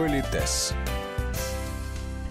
[0.00, 0.72] Политес.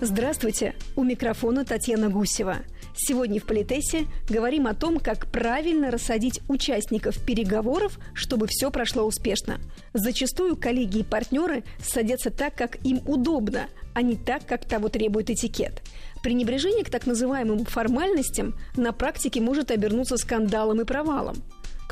[0.02, 0.74] Здравствуйте!
[0.96, 2.56] У микрофона Татьяна Гусева.
[2.96, 9.60] Сегодня в Политесе говорим о том, как правильно рассадить участников переговоров, чтобы все прошло успешно.
[9.94, 15.30] Зачастую коллеги и партнеры садятся так, как им удобно, а не так, как того требует
[15.30, 15.84] этикет.
[16.24, 21.36] Пренебрежение к так называемым формальностям на практике может обернуться скандалом и провалом.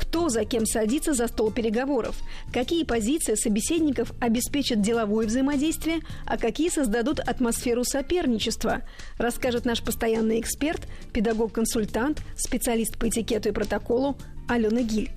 [0.08, 2.16] Кто за кем садится за стол переговоров?
[2.50, 8.80] Какие позиции собеседников обеспечат деловое взаимодействие, а какие создадут атмосферу соперничества?
[9.18, 14.16] Расскажет наш постоянный эксперт, педагог-консультант, специалист по этикету и протоколу
[14.48, 15.10] Алена Гиль.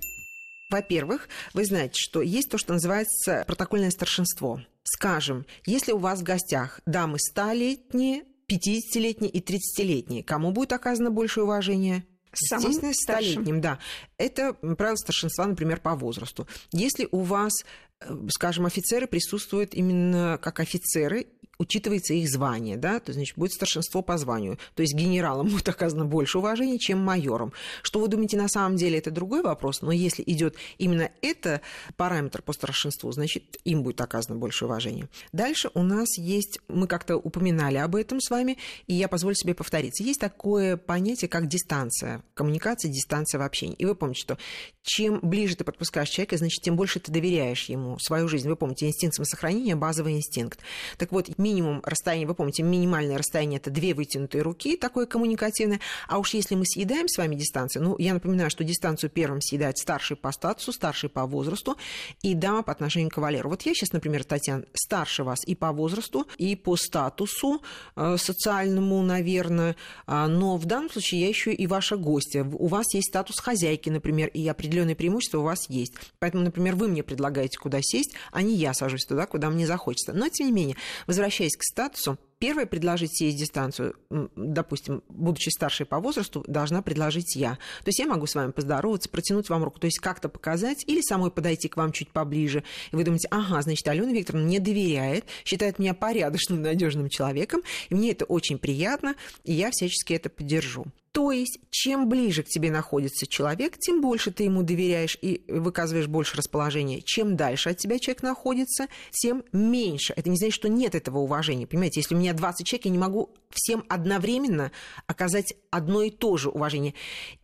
[0.70, 4.60] Во-первых, вы знаете, что есть то, что называется протокольное старшинство.
[4.84, 11.46] Скажем, если у вас в гостях дамы 100-летние, 50-летние и 30-летние, кому будет оказано большее
[11.46, 12.04] уважение?
[12.34, 13.80] Естественно, столетним, да.
[14.18, 16.48] Это правило старшинства, например, по возрасту.
[16.72, 17.54] Если у вас,
[18.00, 21.28] э, скажем, офицеры присутствуют именно как офицеры,
[21.62, 24.58] учитывается их звание, да, то значит, будет старшинство по званию.
[24.76, 27.54] То есть генералам будет оказано больше уважения, чем майорам.
[27.84, 31.62] Что вы думаете, на самом деле это другой вопрос, но если идет именно это
[31.98, 35.08] параметр по старшинству, значит, им будет оказано больше уважения.
[35.32, 39.54] Дальше у нас есть, мы как-то упоминали об этом с вами, и я позволю себе
[39.54, 40.04] повториться.
[40.04, 43.76] Есть такое понятие, как дистанция, коммуникация, дистанция в общении.
[43.76, 44.38] И вы помните, что
[44.82, 48.50] чем ближе ты подпускаешь человека, значит, тем больше ты доверяешь ему свою жизнь.
[48.50, 50.60] Вы помните, инстинкт самосохранения– базовый инстинкт.
[50.98, 55.80] Так вот, минимум расстояния, вы помните, минимальное расстояние– это две вытянутые руки, такое коммуникативное.
[56.08, 59.78] А уж если мы съедаем с вами дистанцию, ну, я напоминаю, что дистанцию первым съедает
[59.78, 61.78] старший по статусу, старший по возрасту
[62.22, 63.50] и дама по отношению к кавалеру.
[63.50, 67.62] Вот я сейчас, например, Татьяна, старше вас и по возрасту, и по статусу
[67.96, 72.44] э, социальному, наверное, а, но в данном случае я еще и ваша гостья.
[72.44, 75.94] У вас есть статус хозяйки, например, и определенные преимущества у вас есть.
[76.20, 80.14] Поэтому, например, вы мне предлагаете, куда сесть, а не я сажусь туда, куда мне захочется.
[80.14, 80.78] Но, тем не менее,
[81.08, 83.96] возвращаясь возвращаясь к статусу, первое предложить сесть дистанцию,
[84.36, 87.52] допустим, будучи старшей по возрасту, должна предложить я.
[87.52, 91.00] То есть я могу с вами поздороваться, протянуть вам руку, то есть как-то показать или
[91.02, 92.64] самой подойти к вам чуть поближе.
[92.92, 97.96] И вы думаете, ага, значит, Алена Викторовна мне доверяет, считает меня порядочным, надежным человеком, и
[97.96, 99.16] мне это очень приятно,
[99.46, 100.86] и я всячески это поддержу.
[101.12, 106.08] То есть, чем ближе к тебе находится человек, тем больше ты ему доверяешь и выказываешь
[106.08, 107.02] больше расположения.
[107.02, 110.14] Чем дальше от тебя человек находится, тем меньше.
[110.16, 111.68] Это не значит, что нет этого уважения.
[111.68, 114.72] Понимаете, если у меня 20 человек, я не могу всем одновременно
[115.06, 116.94] оказать одно и то же уважение.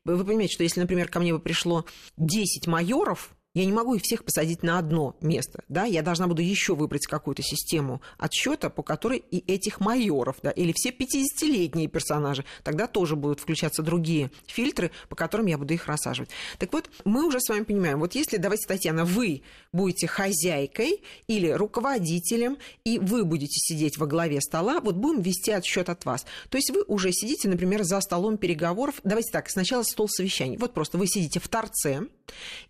[0.06, 1.86] Вы понимаете, что если, например, ко мне бы пришло
[2.16, 6.44] 10 майоров, я не могу их всех посадить на одно место, да, я должна буду
[6.44, 12.45] еще выбрать какую-то систему отсчета, по которой и этих майоров, да, или все 50-летние персонажи,
[12.63, 16.29] тогда тоже будут включаться другие фильтры, по которым я буду их рассаживать.
[16.59, 19.41] Так вот, мы уже с вами понимаем, вот если, давайте, Татьяна, вы
[19.72, 25.89] будете хозяйкой или руководителем, и вы будете сидеть во главе стола, вот будем вести отсчет
[25.89, 26.25] от вас.
[26.50, 30.57] То есть вы уже сидите, например, за столом переговоров, давайте так, сначала стол совещаний.
[30.57, 32.07] Вот просто вы сидите в торце,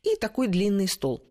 [0.03, 1.27] и такой длинный стол.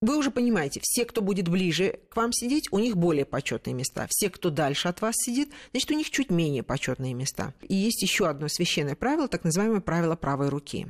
[0.00, 4.06] Вы уже понимаете, все, кто будет ближе к вам сидеть, у них более почетные места.
[4.08, 7.52] Все, кто дальше от вас сидит, значит, у них чуть менее почетные места.
[7.62, 10.86] И есть еще одно священное правило, так называемое правило правой руки.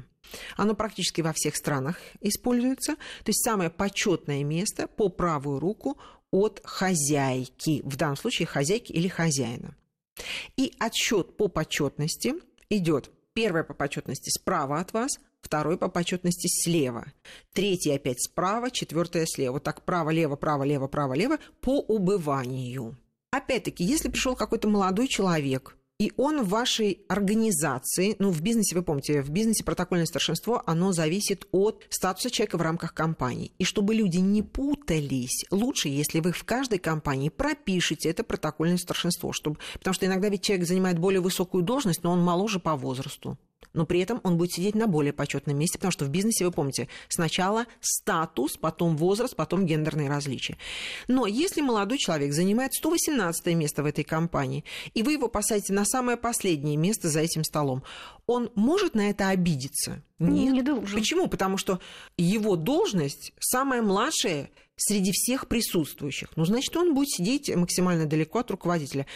[0.57, 2.97] Оно практически во всех странах используется.
[2.97, 5.99] То есть самое почетное место по правую руку
[6.31, 9.75] от хозяйки, в данном случае хозяйки или хозяина.
[10.59, 12.35] И отсчет по почетности
[12.69, 17.13] идет первое по почетности справа от вас, второй по почетности слева,
[17.53, 19.53] третий опять справа, четвертое слева.
[19.53, 22.97] Вот так право-лево, право-лево, право-лево по убыванию.
[23.31, 28.83] Опять-таки, если пришел какой-то молодой человек, и он в вашей организации, ну, в бизнесе, вы
[28.83, 33.53] помните, в бизнесе протокольное старшинство, оно зависит от статуса человека в рамках компании.
[33.59, 39.33] И чтобы люди не путались, лучше, если вы в каждой компании пропишете это протокольное старшинство,
[39.33, 39.59] чтобы...
[39.75, 43.37] потому что иногда ведь человек занимает более высокую должность, но он моложе по возрасту
[43.73, 46.53] но при этом он будет сидеть на более почетном месте, потому что в бизнесе, вы
[46.53, 50.57] помните, сначала статус, потом возраст, потом гендерные различия.
[51.07, 55.85] Но если молодой человек занимает 118 место в этой компании, и вы его посадите на
[55.85, 57.83] самое последнее место за этим столом,
[58.27, 60.03] он может на это обидеться?
[60.19, 60.53] Нет.
[60.53, 60.99] Не должен.
[60.99, 61.29] Почему?
[61.29, 61.81] Потому что
[62.17, 66.31] его должность самая младшая среди всех присутствующих.
[66.37, 69.07] Ну, значит, он будет сидеть максимально далеко от руководителя.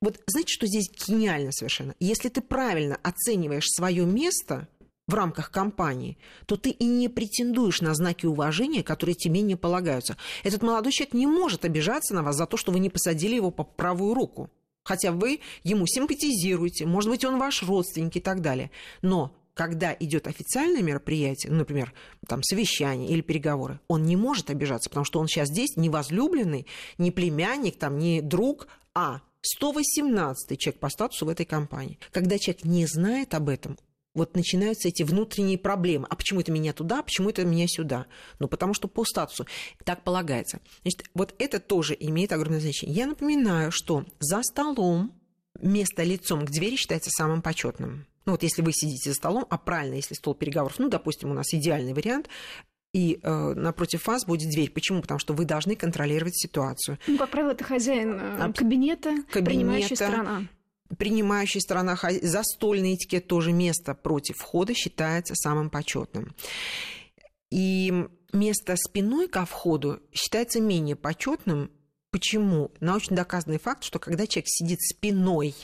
[0.00, 1.94] Вот знаете, что здесь гениально совершенно?
[2.00, 4.68] Если ты правильно оцениваешь свое место
[5.06, 10.16] в рамках компании, то ты и не претендуешь на знаки уважения, которые тебе не полагаются.
[10.42, 13.50] Этот молодой человек не может обижаться на вас за то, что вы не посадили его
[13.50, 14.50] по правую руку.
[14.84, 18.72] Хотя вы ему симпатизируете, может быть, он ваш родственник и так далее.
[19.00, 21.92] Но когда идет официальное мероприятие, ну, например,
[22.26, 26.66] там совещание или переговоры, он не может обижаться, потому что он сейчас здесь не возлюбленный,
[26.98, 31.98] не племянник, там, не друг, а 118 человек по статусу в этой компании.
[32.12, 33.76] Когда человек не знает об этом,
[34.14, 36.06] вот начинаются эти внутренние проблемы.
[36.10, 38.06] А почему это меня туда, а почему это меня сюда?
[38.38, 39.46] Ну, потому что по статусу
[39.84, 40.60] так полагается.
[40.82, 42.94] Значит, вот это тоже имеет огромное значение.
[42.94, 45.12] Я напоминаю, что за столом
[45.60, 48.06] место лицом к двери считается самым почетным.
[48.24, 51.34] Ну вот если вы сидите за столом, а правильно, если стол переговоров, ну, допустим, у
[51.34, 52.28] нас идеальный вариант,
[52.92, 54.70] и э, напротив вас будет дверь.
[54.70, 55.00] Почему?
[55.00, 56.98] Потому что вы должны контролировать ситуацию.
[57.06, 60.48] Ну, как правило, это хозяин э, кабинета, кабинета принимающая сторона
[60.98, 66.34] принимающая сторона, застольный этикет тоже место против входа считается самым почетным.
[67.50, 71.70] И место спиной ко входу считается менее почетным,
[72.12, 72.70] Почему?
[72.80, 75.54] Научно доказанный факт, что когда человек сидит спиной,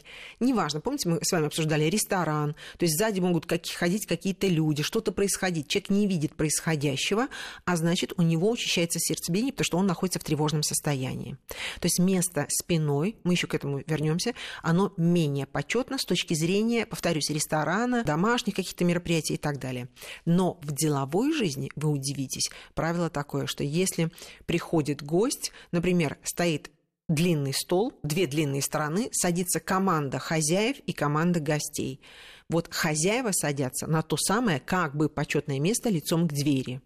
[0.40, 5.12] неважно, помните, мы с вами обсуждали ресторан, то есть сзади могут ходить какие-то люди, что-то
[5.12, 7.28] происходить, человек не видит происходящего,
[7.66, 11.36] а значит, у него учащается сердцебиение, потому что он находится в тревожном состоянии.
[11.80, 16.86] То есть место спиной, мы еще к этому вернемся, оно менее почетно с точки зрения,
[16.86, 19.88] повторюсь, ресторана, домашних каких-то мероприятий и так далее.
[20.24, 24.10] Но в деловой жизни, вы удивитесь, правило такое, что если
[24.46, 26.70] приходит гость, например, стоит
[27.08, 32.00] длинный стол, две длинные стороны, садится команда хозяев и команда гостей.
[32.48, 36.80] Вот хозяева садятся на то самое как бы почетное место лицом к двери,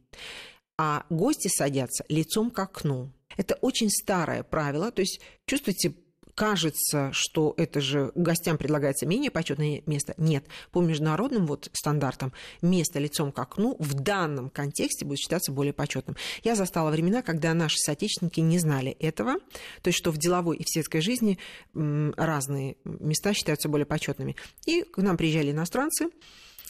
[0.78, 3.12] а гости садятся лицом к окну.
[3.37, 5.93] Это очень старое правило, то есть чувствуете
[6.43, 10.12] кажется, что это же гостям предлагается менее почетное место.
[10.17, 15.73] Нет, по международным вот стандартам место лицом к окну в данном контексте будет считаться более
[15.73, 16.17] почетным.
[16.43, 19.35] Я застала времена, когда наши соотечественники не знали этого,
[19.83, 21.39] то есть что в деловой и в светской жизни
[21.75, 24.35] разные места считаются более почетными.
[24.67, 26.09] И к нам приезжали иностранцы,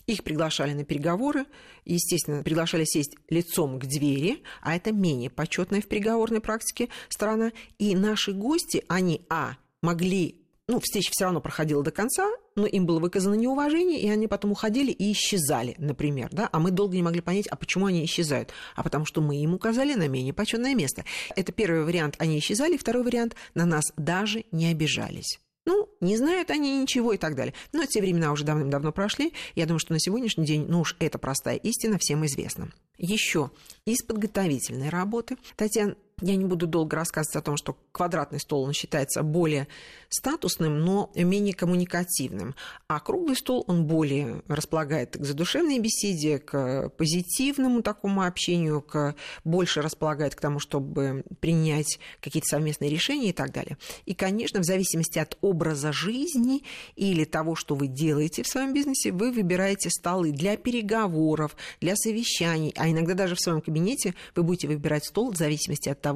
[0.06, 1.46] их приглашали на переговоры,
[1.86, 7.52] естественно, приглашали сесть лицом к двери, а это менее почетная в переговорной практике сторона.
[7.78, 12.86] И наши гости, они, а, могли ну, встреча все равно проходила до конца, но им
[12.86, 17.02] было выказано неуважение, и они потом уходили и исчезали, например, да, а мы долго не
[17.02, 20.74] могли понять, а почему они исчезают, а потому что мы им указали на менее почетное
[20.74, 21.04] место.
[21.36, 25.40] Это первый вариант, они исчезали, второй вариант, на нас даже не обижались.
[25.64, 27.54] Ну, не знают они ничего и так далее.
[27.72, 29.32] Но те времена уже давным-давно прошли.
[29.54, 32.72] Я думаю, что на сегодняшний день, ну уж эта простая истина всем известна.
[32.98, 33.52] Еще
[33.84, 35.36] из подготовительной работы.
[35.56, 39.66] Татьяна, я не буду долго рассказывать о том, что квадратный стол он считается более
[40.08, 42.54] статусным, но менее коммуникативным.
[42.86, 49.82] А круглый стол он более располагает к задушевной беседе, к позитивному такому общению, к, больше
[49.82, 53.76] располагает к тому, чтобы принять какие-то совместные решения и так далее.
[54.04, 56.62] И, конечно, в зависимости от образа жизни
[56.94, 62.72] или того, что вы делаете в своем бизнесе, вы выбираете столы для переговоров, для совещаний,
[62.76, 66.11] а иногда даже в своем кабинете вы будете выбирать стол в зависимости от того,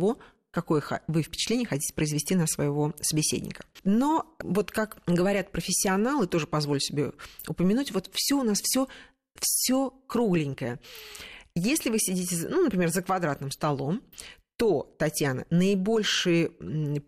[0.51, 3.65] какое вы впечатление хотите произвести на своего собеседника.
[3.85, 7.13] Но вот как говорят профессионалы, тоже позволю себе
[7.47, 8.89] упомянуть, вот все у нас все
[9.39, 10.81] все кругленькое.
[11.55, 14.03] Если вы сидите, ну, например, за квадратным столом,
[14.57, 16.51] то, Татьяна, наибольший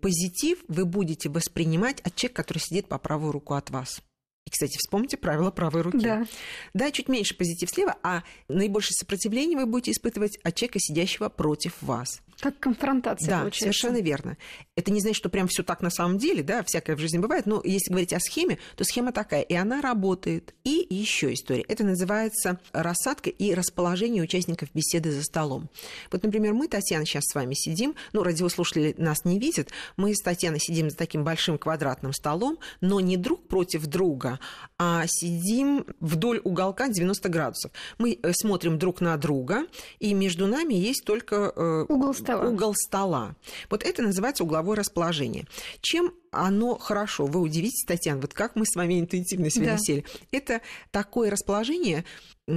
[0.00, 4.02] позитив вы будете воспринимать от человека, который сидит по правую руку от вас.
[4.46, 6.00] И, кстати, вспомните правило правой руки.
[6.00, 6.26] Да.
[6.72, 11.80] да, чуть меньше позитив слева, а наибольшее сопротивление вы будете испытывать от человека, сидящего против
[11.82, 12.22] вас.
[12.40, 13.60] Как конфронтация да, получается.
[13.60, 14.36] совершенно верно.
[14.76, 17.46] Это не значит, что прям все так на самом деле, да, всякое в жизни бывает,
[17.46, 20.54] но если говорить о схеме, то схема такая, и она работает.
[20.62, 21.62] И еще история.
[21.62, 25.68] Это называется рассадка и расположение участников беседы за столом.
[26.12, 30.20] Вот, например, мы, Татьяна, сейчас с вами сидим, ну, радиослушатели нас не видят, мы с
[30.20, 34.38] Татьяной сидим за таким большим квадратным столом, но не друг против друга,
[34.78, 37.72] а сидим вдоль уголка 90 градусов.
[37.98, 39.66] Мы э, смотрим друг на друга,
[39.98, 41.52] и между нами есть только...
[41.56, 42.48] Э, угол стола.
[42.48, 43.34] Угол стола.
[43.70, 45.46] Вот это называется угловое расположение.
[45.80, 47.26] Чем оно хорошо.
[47.26, 49.78] Вы удивитесь, Татьяна, вот как мы с вами интуитивно сегодня да.
[49.78, 50.04] сели.
[50.30, 52.04] Это такое расположение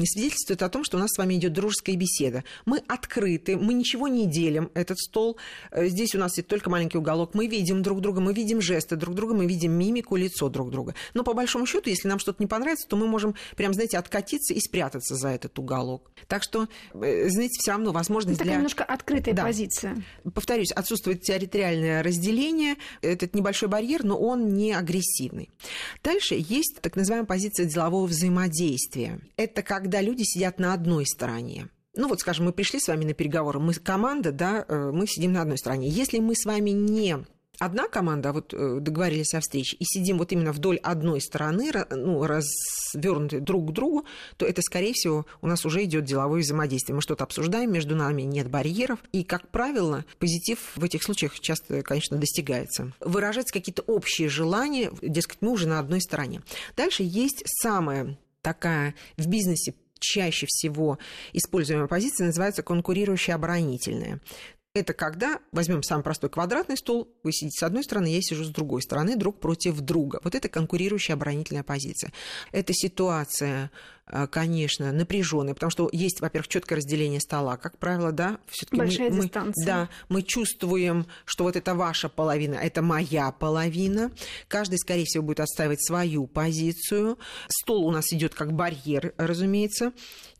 [0.06, 2.44] свидетельствует о том, что у нас с вами идет дружеская беседа.
[2.66, 5.38] Мы открыты, мы ничего не делим, этот стол.
[5.72, 7.34] Э, здесь у нас есть только маленький уголок.
[7.34, 10.96] Мы видим друг друга, мы видим жесты друг друга, мы видим мимику, лицо друг друга.
[11.14, 14.54] Но по большому счету, если нам что-то не понравится, то мы можем прям, знаете, откатиться
[14.54, 16.12] и спрятаться за этот уголок.
[16.28, 18.56] Так что, э, знаете, все равно возможность Это для...
[18.56, 19.44] немножко открытая да.
[19.44, 20.04] позиция.
[20.34, 25.50] Повторюсь, отсутствует территориальное разделение, этот небольшой барьер, но он не агрессивный.
[26.04, 29.20] Дальше есть так называемая позиция делового взаимодействия.
[29.38, 31.68] Это когда люди сидят на одной стороне.
[31.94, 35.34] Ну вот, скажем, мы пришли с вами на переговоры, мы команда, да, э, мы сидим
[35.34, 35.90] на одной стороне.
[35.90, 37.18] Если мы с вами не
[37.62, 41.72] одна команда, а вот э, договорились о встрече, и сидим вот именно вдоль одной стороны,
[41.92, 44.06] ну, развернуты друг к другу,
[44.38, 46.96] то это, скорее всего, у нас уже идет деловое взаимодействие.
[46.96, 51.84] Мы что-то обсуждаем, между нами нет барьеров, и, как правило, позитив в этих случаях часто,
[51.84, 52.94] конечно, достигается.
[53.00, 56.42] Выражать какие-то общие желания, дескать, мы уже на одной стороне.
[56.76, 60.98] Дальше есть самое такая в бизнесе чаще всего
[61.32, 64.20] используемая позиция называется конкурирующая оборонительная.
[64.74, 68.50] Это когда, возьмем самый простой квадратный стол, вы сидите с одной стороны, я сижу с
[68.50, 70.22] другой стороны, друг против друга.
[70.24, 72.14] Вот это конкурирующая оборонительная позиция.
[72.54, 73.70] Это ситуация,
[74.08, 77.58] э, конечно, напряженная, потому что есть, во-первых, четкое разделение стола.
[77.58, 79.66] Как правило, да, все-таки Большая мы, дистанция.
[79.66, 84.10] да, мы чувствуем, что вот это ваша половина, это моя половина.
[84.48, 87.20] Каждый, скорее всего, будет отстаивать свою позицию.
[87.50, 89.92] Стол у нас идет как барьер, разумеется.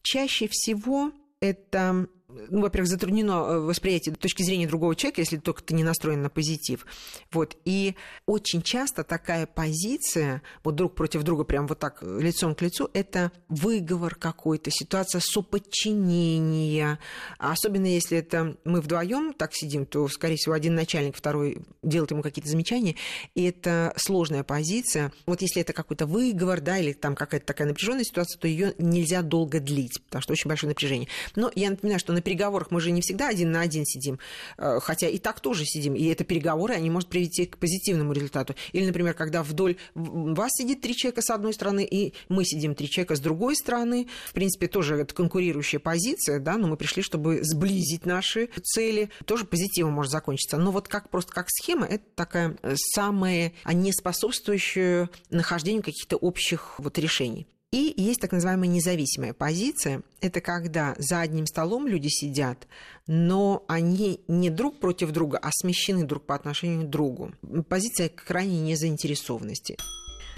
[0.04, 1.12] Чаще всего
[1.42, 2.08] это
[2.50, 6.30] ну, во-первых, затруднено э, восприятие точки зрения другого человека, если только ты не настроен на
[6.30, 6.86] позитив.
[7.32, 7.58] Вот.
[7.66, 7.96] И
[8.26, 12.90] очень часто такая позиция, вот друг против друга, прям вот так э, лицом к лицу,
[12.94, 17.00] это выговор какой-то, ситуация соподчинения.
[17.38, 22.22] Особенно если это мы вдвоем так сидим, то, скорее всего, один начальник, второй делает ему
[22.22, 22.96] какие-то замечания,
[23.36, 25.12] и это сложная позиция.
[25.26, 29.22] Вот если это какой-то выговор, да, или там какая-то такая напряженная ситуация, то ее нельзя
[29.22, 31.08] долго длить, потому что очень большое напряжение.
[31.36, 34.20] Но я напоминаю, что на переговорах мы же не всегда один на один сидим,
[34.58, 38.56] э, хотя и так тоже сидим, и это переговоры, они могут привести к позитивному результату.
[38.74, 42.90] Или, например, когда вдоль вас сидит три человека с одной стороны, и мы сидим три
[42.90, 47.40] человека с другой стороны, в принципе, тоже это конкурирующая позиция, да, но мы пришли, чтобы
[47.44, 50.58] сблизить наши цели, тоже позитивом может закончиться.
[50.58, 56.76] Но вот как просто как схема, это такая э, самая не способствующая нахождению каких-то общих
[56.78, 57.48] вот решений.
[57.72, 60.02] И есть так называемая независимая позиция.
[60.20, 62.68] Это когда за одним столом люди сидят,
[63.08, 67.32] но они не друг против друга, а смещены друг по отношению к другу.
[67.70, 69.78] Позиция крайней незаинтересованности.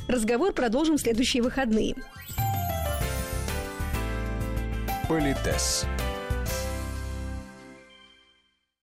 [0.07, 1.95] Разговор продолжим в следующие выходные.
[5.09, 5.87] Политес.